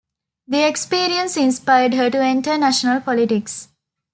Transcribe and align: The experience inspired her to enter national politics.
The 0.47 0.67
experience 0.67 1.37
inspired 1.37 1.93
her 1.93 2.09
to 2.09 2.17
enter 2.23 2.57
national 2.57 3.01
politics. 3.01 3.67